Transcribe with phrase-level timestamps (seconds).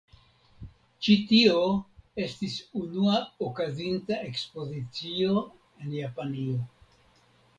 [1.07, 1.57] Ĉi tio
[2.23, 3.19] estis unua
[3.49, 5.43] okazinta Ekspozicio
[5.83, 6.57] en Japanio.